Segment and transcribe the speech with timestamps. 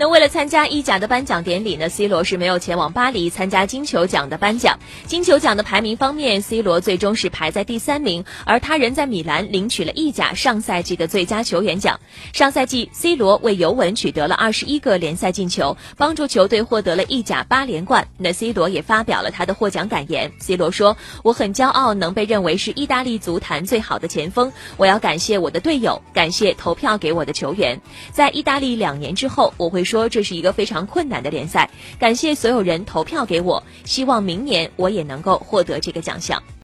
[0.00, 4.78] 那为了参加意甲的颁奖典礼呢，C 罗是没有前往巴黎参加金球奖的颁奖。
[5.06, 11.98] 金球奖的排名方面，C 罗最终是排在第三名，而他人在米兰领取了意甲上赛季的最佳球员奖。
[12.32, 18.06] 上赛季，C 罗为尤文取得了二十一个联赛进球，帮助球队获得了意甲八连冠。
[18.18, 20.30] 那 C 罗也发表了他的获奖感言。
[20.38, 27.80] C 罗说：“我很骄傲能被认为是意大利足坛最好的前锋，我要感谢我的队友，感谢投票给我的球员。
[28.12, 36.42] 在意大利两年之后，我会说这是一个非常困难的联赛，感谢所有人投票给我，希望明年我也能够获得这个奖项。”